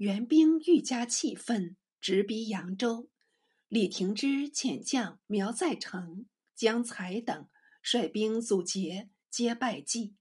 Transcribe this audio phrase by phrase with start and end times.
[0.00, 3.10] 援兵愈加气愤，直逼扬州。
[3.68, 6.24] 李廷之遣将苗再成、
[6.56, 7.46] 江才等
[7.82, 10.14] 率兵阻截，皆败绩。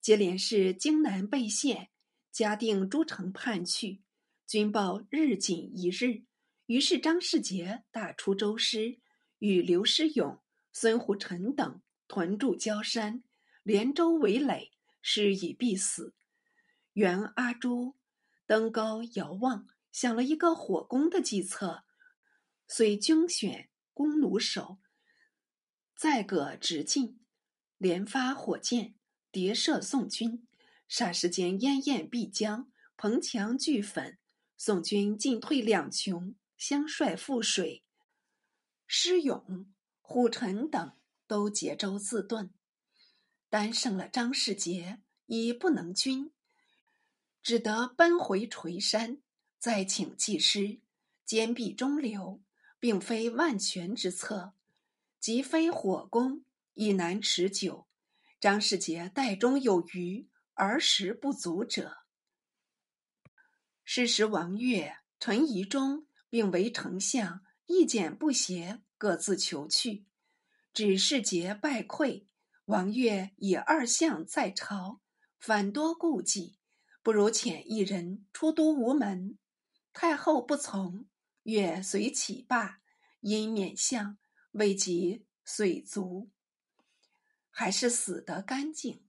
[0.00, 1.90] 接连是荆南被陷，
[2.32, 4.02] 嘉定诸城叛去，
[4.48, 6.24] 军报日紧一日。
[6.66, 8.98] 于是张世杰打出周师，
[9.38, 10.40] 与刘师勇、
[10.72, 13.22] 孙虎臣等屯驻焦山，
[13.62, 16.14] 连州围垒，是以必死。
[16.94, 17.94] 原阿朱
[18.50, 21.84] 登高遥望，想了一个火攻的计策，
[22.66, 24.80] 遂精选弓弩手，
[25.94, 27.20] 载个直进，
[27.78, 28.96] 连发火箭，
[29.30, 30.48] 叠射宋军，
[30.88, 34.18] 霎时间烟焰必将，彭墙俱焚，
[34.56, 37.84] 宋军进退两穷，相帅覆水。
[38.88, 40.96] 施勇、虎臣等
[41.28, 42.50] 都结舟自遁，
[43.48, 46.32] 单剩了张世杰，已不能军。
[47.42, 49.18] 只得奔回垂山，
[49.58, 50.80] 再请祭师，
[51.24, 52.42] 坚壁中流，
[52.78, 54.52] 并非万全之策，
[55.18, 57.86] 即非火攻，亦难持久。
[58.38, 61.98] 张世杰袋中有余，而食不足者。
[63.84, 70.06] 是时王悦、陈宜中并为丞相，意见不协，各自求去。
[70.72, 72.26] 指世杰败溃，
[72.66, 75.00] 王月以二相在朝，
[75.38, 76.59] 反多顾忌。
[77.02, 79.38] 不如遣一人出都无门。
[79.92, 81.06] 太后不从，
[81.42, 82.80] 越随起罢，
[83.20, 84.18] 因免相，
[84.52, 86.30] 未及遂卒，
[87.50, 89.02] 还是死得干净。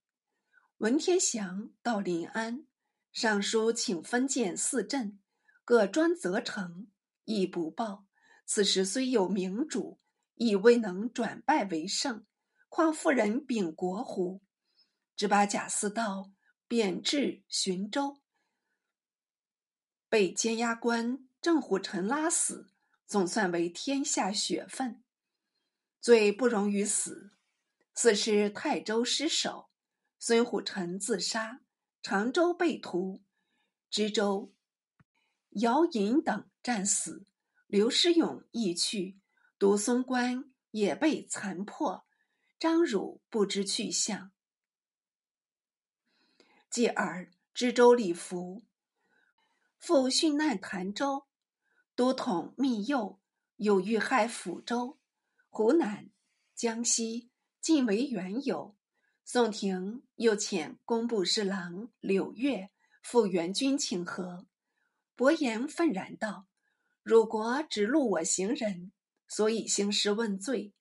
[0.77, 2.65] 文天祥到临安，
[3.11, 5.19] 上书请分建四镇，
[5.63, 6.87] 各专责成，
[7.25, 8.05] 亦不报。
[8.45, 9.99] 此时虽有明主，
[10.33, 12.25] 亦未能转败为胜，
[12.67, 14.41] 况妇人秉国乎？
[15.15, 16.31] 只把贾似道。
[16.71, 18.21] 贬至浔州。
[20.07, 22.69] 被监押官郑虎臣拉死，
[23.05, 25.03] 总算为天下雪愤。
[25.99, 27.33] 罪不容于死，
[27.93, 29.69] 此是泰州失守，
[30.17, 31.59] 孙虎臣自杀，
[32.01, 33.21] 常州被屠，
[33.89, 34.53] 知州
[35.49, 37.25] 姚寅等战死，
[37.67, 39.19] 刘师勇亦去，
[39.59, 42.05] 独松关也被残破，
[42.57, 44.31] 张汝不知去向。
[46.71, 48.63] 继而知州李福，
[49.77, 51.25] 赴殉难潭州，
[51.97, 53.19] 都统密佑，
[53.57, 54.97] 又遇害抚州、
[55.49, 56.09] 湖南、
[56.55, 57.29] 江西，
[57.59, 58.77] 尽为元友。
[59.25, 62.69] 宋廷又遣工部侍郎柳月
[63.03, 64.45] 赴元军请和，
[65.17, 66.47] 伯颜愤然道
[67.03, 68.93] ：“汝国只路我行人，
[69.27, 70.73] 所以兴师问罪。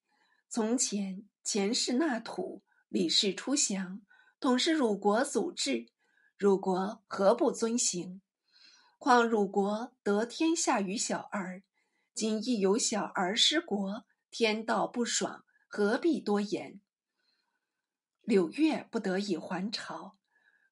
[0.49, 4.03] 从前前世纳土，李氏出降。”
[4.41, 5.87] 统是汝国祖制，
[6.39, 8.23] 汝国何不遵行？
[8.99, 11.63] 况汝国得天下于小儿，
[12.15, 16.81] 今亦有小儿失国，天道不爽，何必多言？
[18.23, 20.17] 柳月不得已还朝，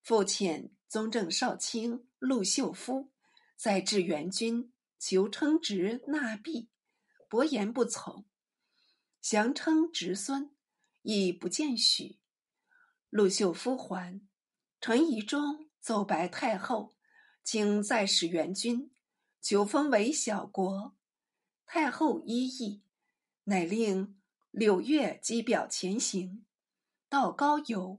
[0.02, 3.10] 复遣宗正少卿陆秀夫，
[3.54, 6.70] 在至元军求称职纳币，
[7.28, 8.24] 伯言不从，
[9.20, 10.54] 降称侄孙，
[11.02, 12.18] 亦不见许。
[13.10, 14.20] 陆秀夫还，
[14.80, 16.94] 陈宜中奏白太后，
[17.42, 18.90] 请再使援军，
[19.40, 20.94] 九封为小国。
[21.64, 22.82] 太后依意，
[23.44, 24.20] 乃令
[24.50, 26.44] 柳月姬表前行，
[27.08, 27.98] 到高邮，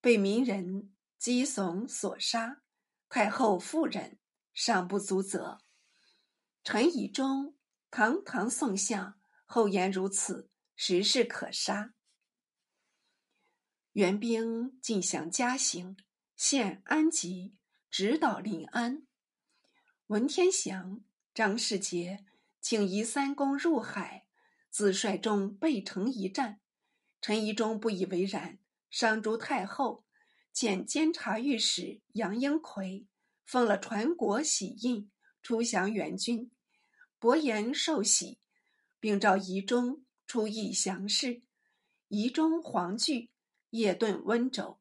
[0.00, 2.62] 被名人姬怂所杀。
[3.08, 4.18] 太后复忍，
[4.52, 5.58] 尚不足责。
[6.64, 7.56] 陈宜中
[7.90, 11.94] 堂堂宋相，厚颜如此，实是可杀。
[13.94, 15.96] 援兵进降嘉行，
[16.36, 17.56] 现安吉，
[17.90, 19.02] 直捣临安。
[20.06, 21.00] 文天祥、
[21.34, 22.24] 张世杰
[22.60, 24.26] 请移三公入海，
[24.70, 26.60] 自率众背城一战。
[27.20, 30.04] 陈宜中不以为然，商朱太后
[30.54, 33.08] 遣监察御史杨英奎
[33.44, 35.10] 奉了传国玺印，
[35.42, 36.52] 出降元军。
[37.18, 38.38] 伯颜受喜，
[39.00, 41.42] 并召宜中出议降事。
[42.06, 43.30] 宜中惶惧。
[43.70, 44.80] 夜遁温州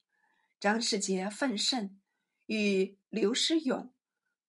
[0.60, 2.00] 张世杰愤甚
[2.48, 3.94] 与刘师勇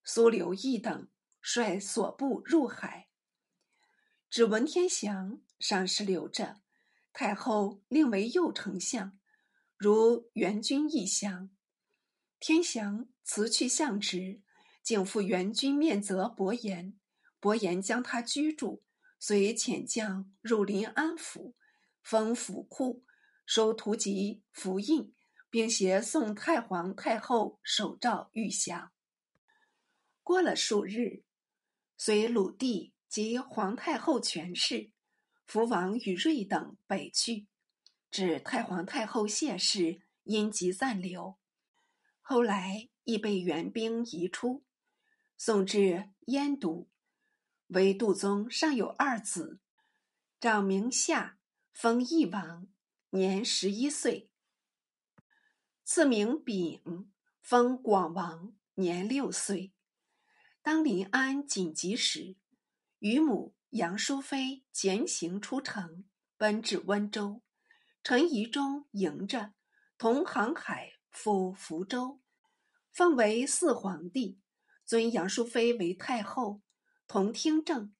[0.02, 1.08] 苏刘义等
[1.42, 3.08] 率所部入海。
[4.30, 6.62] 只闻天祥尚是留着
[7.12, 9.18] 太后令为右丞相
[9.76, 11.50] 如元君一降
[12.38, 14.40] 天祥辞去相职
[14.82, 16.98] 竟赴元军面责伯颜
[17.38, 18.82] 伯颜将他拘住
[19.18, 21.54] 随遣将入临安府
[22.02, 23.04] 封府库
[23.52, 25.12] 收图籍符印，
[25.50, 28.92] 并携送太皇太后手诏御降。
[30.22, 31.24] 过了数日，
[31.96, 34.92] 随鲁帝及皇太后权势，
[35.44, 37.48] 福王与瑞等北去，
[38.08, 41.36] 至太皇太后谢氏因疾暂留，
[42.20, 44.62] 后来亦被援兵移出，
[45.36, 46.88] 送至燕都。
[47.66, 49.58] 为杜宗尚有二子，
[50.38, 51.40] 长名夏，
[51.72, 52.68] 封义王，
[53.12, 54.28] 年十一岁；
[55.82, 57.10] 赐名丙，
[57.42, 59.72] 封广王，年六岁。
[60.62, 62.36] 当临安紧急时，
[63.00, 66.04] 与母杨淑妃简行出城，
[66.36, 67.42] 奔至温州，
[68.04, 69.54] 陈宜中迎着，
[69.98, 72.20] 同航海赴福州，
[72.92, 74.38] 奉为四皇帝，
[74.84, 76.62] 尊杨淑妃为太后。
[77.08, 77.92] 同听政，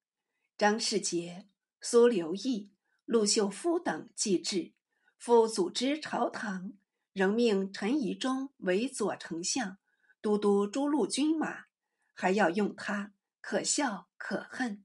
[0.56, 1.48] 张世杰、
[1.80, 2.70] 苏留义、
[3.04, 4.72] 陆秀夫等继至，
[5.20, 6.72] 复组织朝堂，
[7.12, 9.76] 仍命陈宜中为左丞相，
[10.22, 11.66] 都督诸路军马，
[12.14, 13.12] 还要用他，
[13.42, 14.82] 可笑可恨。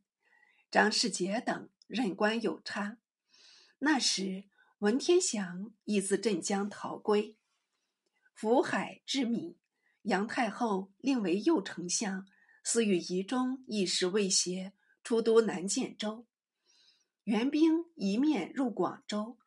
[0.70, 2.98] 张世杰等任官有差。
[3.80, 4.44] 那时
[4.80, 7.38] 文天祥已自镇江逃归，
[8.34, 9.56] 福海至闽，
[10.02, 12.28] 杨太后令为右丞相。
[12.62, 16.26] 私与宜中一时未协，出都南建州，
[17.24, 19.38] 援兵一面入广州，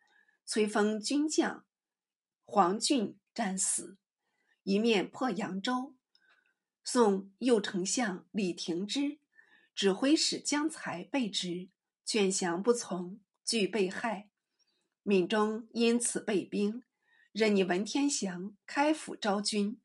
[0.51, 1.67] 崔封军将
[2.47, 3.99] 黄俊战死；
[4.63, 5.95] 一面破扬州，
[6.83, 9.19] 送右丞相李廷芝、
[9.75, 11.69] 指挥使江才被执，
[12.07, 14.31] 劝降不从，俱被害。
[15.03, 16.83] 闽中因此被兵，
[17.33, 19.79] 任你文天祥开府招军，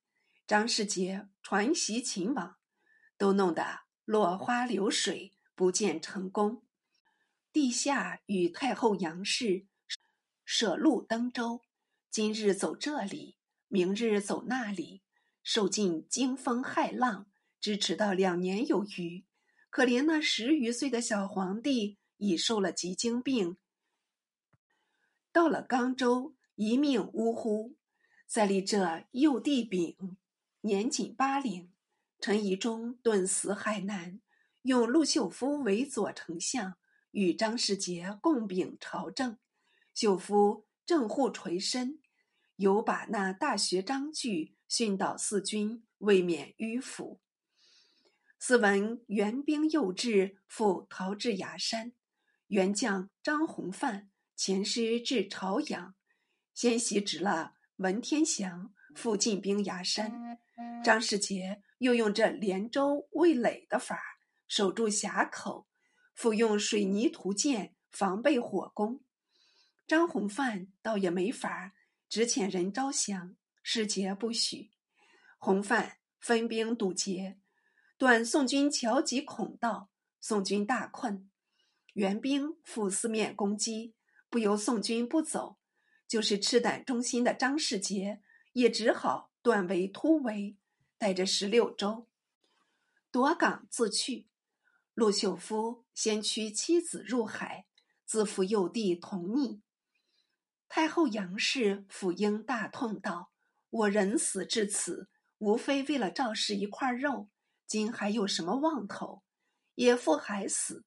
[0.48, 2.56] 张世杰传檄秦王。
[3.18, 6.65] 都弄得落花流水，不见成功。
[7.51, 9.68] 陛下与太后杨氏
[10.45, 11.61] 舍路登州，
[12.09, 13.37] 今日走这里，
[13.67, 15.01] 明日走那里，
[15.41, 17.27] 受尽惊风骇浪，
[17.59, 19.25] 支持到两年有余。
[19.69, 23.57] 可怜那十余岁的小皇帝已受了急惊病，
[25.31, 27.75] 到了冈州，一命呜呼。
[28.27, 30.17] 再立这幼帝丙，
[30.61, 31.71] 年仅八龄。
[32.19, 34.21] 陈宜中顿死海南，
[34.61, 36.75] 用陆秀夫为左丞相，
[37.11, 39.37] 与张世杰共秉朝政。
[39.93, 41.99] 秀夫正护垂身，
[42.55, 47.19] 有把那大学章句训导四军，未免迂腐。
[48.39, 51.93] 斯文援兵又至，复逃至崖山。
[52.47, 55.95] 援将张弘范遣师至朝阳，
[56.53, 60.39] 先袭职了文天祥，复进兵崖山。
[60.83, 61.63] 张世杰。
[61.79, 63.99] 又用这连州未垒的法
[64.47, 65.67] 守住峡口，
[66.15, 69.01] 复用水泥涂建防备火攻。
[69.93, 71.75] 张弘范倒也没法，
[72.09, 74.71] 只遣人招降，世杰不许。
[75.37, 77.37] 弘范分兵堵截，
[77.95, 81.29] 断宋军桥及孔道，宋军大困。
[81.93, 83.93] 援兵赴四面攻击，
[84.31, 85.59] 不由宋军不走，
[86.07, 88.19] 就是赤胆忠心的张世杰，
[88.53, 90.57] 也只好断为突围。
[90.97, 92.07] 带着十六州
[93.11, 94.27] 夺港自去，
[94.95, 97.67] 陆秀夫先驱妻子入海，
[98.05, 99.59] 自负幼弟同溺。
[100.75, 103.29] 太后杨氏抚膺大痛道
[103.69, 107.29] ：“我人死至此，无非为了赵氏一块肉，
[107.67, 109.21] 今还有什么望头？
[109.75, 110.83] 也父还死。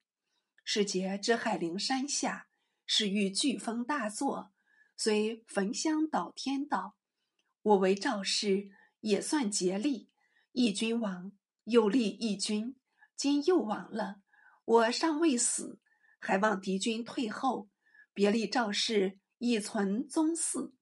[0.64, 2.48] 世杰之海陵山下，
[2.84, 4.50] 是遇飓风大作，
[4.96, 6.96] 虽焚香祷天道，
[7.62, 8.72] 我为赵氏。”
[9.02, 10.10] 也算竭力，
[10.50, 11.30] 义君亡，
[11.62, 12.74] 又立义君，
[13.14, 14.20] 今又亡了。
[14.64, 15.78] 我尚未死，
[16.18, 17.68] 还望敌军退后，
[18.12, 20.72] 别立赵氏，以存宗嗣。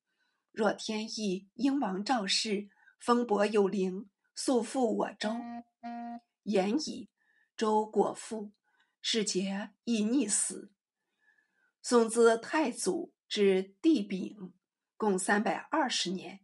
[0.53, 2.69] 若天意，英王赵氏
[3.01, 5.31] 封伯有灵，速复我州。
[6.45, 7.11] 言矣，
[7.57, 8.53] 周果复，
[9.01, 10.73] 世杰亦逆死。
[11.83, 14.55] 宋自太祖至帝丙，
[14.97, 16.41] 共三百二十年。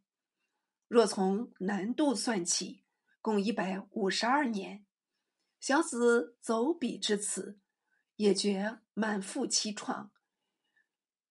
[0.89, 2.85] 若从南渡算起，
[3.23, 4.85] 共一百五十二年。
[5.61, 7.61] 小子走笔至此，
[8.17, 10.11] 也觉满腹凄怆。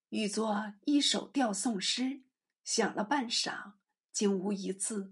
[0.09, 2.23] 欲作一首吊宋诗，
[2.63, 3.73] 想了半晌，
[4.11, 5.11] 竟无一字。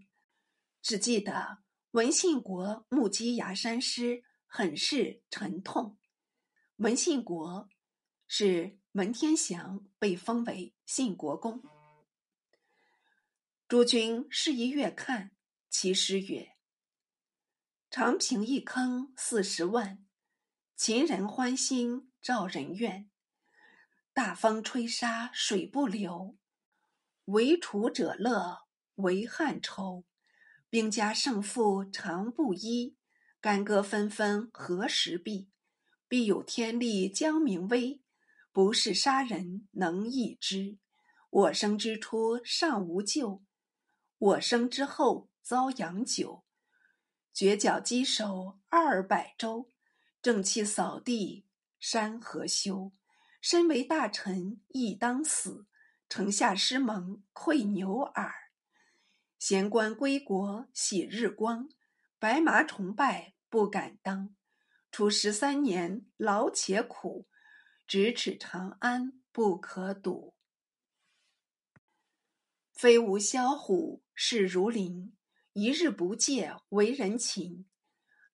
[0.81, 1.59] 只记得
[1.91, 5.99] 文信国目击崖山诗，很是沉痛。
[6.77, 7.69] 文信国
[8.27, 11.61] 是文天祥被封为信国公。
[13.67, 15.29] 诸君是一阅看，
[15.69, 16.55] 其诗曰
[17.91, 20.03] ：“长平一坑四十万，
[20.75, 23.11] 秦人欢心赵人怨。
[24.17, 26.35] 大风吹沙水不流，
[27.25, 28.61] 为楚者乐
[28.95, 30.05] 为汉愁。
[30.71, 32.97] 兵家胜负常不一，
[33.39, 35.51] 干戈纷纷何时毕？
[36.07, 38.01] 必有天力将明威。
[38.51, 40.79] 不是杀人能易之。
[41.29, 43.43] 我生之初尚无救，
[44.17, 46.43] 我生之后遭殃久。
[47.31, 49.71] 绝角击首二百州，
[50.23, 51.45] 正气扫地
[51.79, 52.91] 山河休。
[53.49, 55.67] 身为大臣亦当死，
[56.09, 58.29] 城下失盟愧牛耳。
[59.39, 61.69] 闲官归国喜日光，
[62.19, 64.35] 白马崇拜不敢当。
[64.91, 67.29] 处十三年劳且苦，
[67.87, 70.35] 咫尺长安不可睹。
[72.73, 75.15] 飞无萧虎，势如林。
[75.53, 77.65] 一日不借为人擒。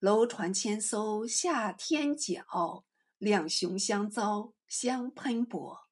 [0.00, 2.84] 楼船千艘下天角，
[3.18, 5.88] 两雄相遭相喷薄。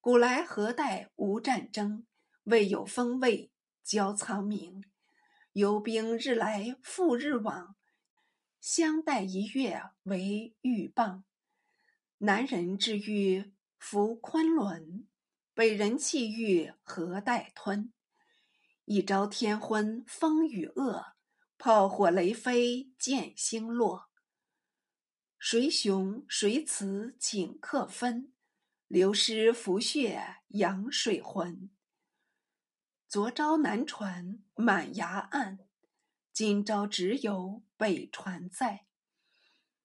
[0.00, 2.04] 古来何待无战争？
[2.44, 3.52] 未有风味
[3.84, 4.82] 交苍冥。
[5.52, 7.76] 游兵日来复日往，
[8.60, 11.22] 相待一月为鹬蚌。
[12.18, 15.06] 南人之欲服昆仑，
[15.54, 17.92] 北人气欲何待吞？
[18.86, 21.04] 一朝天昏风雨恶，
[21.58, 24.08] 炮火雷飞剑星落。
[25.44, 28.32] 谁雄谁雌顷刻分，
[28.86, 31.68] 流失浮血扬水浑。
[33.08, 35.58] 昨朝南船满崖岸，
[36.32, 38.86] 今朝只有北船在。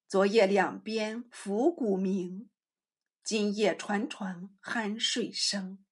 [0.07, 2.51] 昨夜两边浮鼓鸣，
[3.23, 5.83] 今夜船船酣睡声。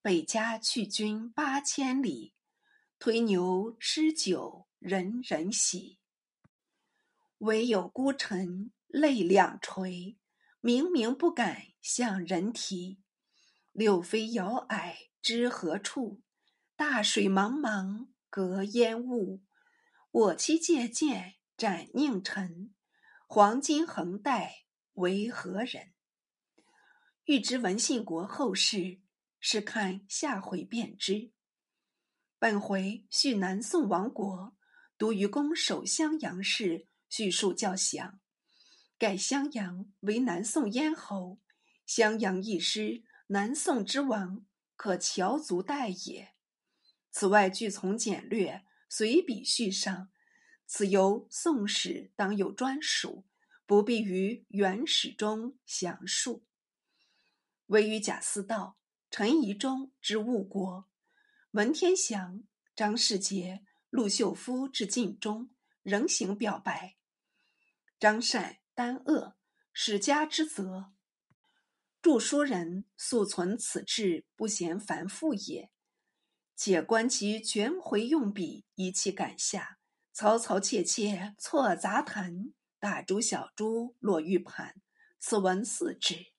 [0.00, 2.32] 北家去君八千里，
[2.98, 5.98] 推牛吃酒人人喜。
[7.42, 10.16] 唯有孤臣泪两垂，
[10.60, 13.00] 明明不敢向人提。
[13.72, 16.22] 柳飞摇霭知何处？
[16.76, 19.42] 大水茫茫隔烟雾。
[20.12, 22.72] 我妻借剑斩佞臣，
[23.26, 25.92] 黄金横带为何人？
[27.24, 29.00] 欲知文信国后事。
[29.40, 31.32] 试看下回便知。
[32.38, 34.56] 本回叙南宋亡国，
[34.96, 38.18] 独于攻守襄阳事叙述较详。
[38.96, 41.38] 盖襄阳为南宋咽喉，
[41.84, 46.32] 襄阳一失，南宋之亡可翘足待也。
[47.10, 50.10] 此外据从简略，随笔叙上。
[50.66, 53.26] 此由《宋史》当有专属，
[53.66, 56.46] 不必于原史中详述。
[57.66, 58.78] 唯于贾似道。
[59.10, 60.88] 陈宜中之误国，
[61.50, 62.42] 文天祥、
[62.74, 65.50] 张世杰、陆秀夫之尽忠，
[65.82, 66.96] 仍行表白。
[68.02, 69.36] 张善、丹鄂，
[69.72, 70.92] 史家之责。
[72.02, 75.70] 著书人素存此志，不嫌繁复也。
[76.56, 79.78] 且观其卷回用笔，一气赶下，
[80.12, 84.74] 嘈嘈切切，错杂谈，大珠小珠落玉盘。
[85.20, 86.31] 此文四指。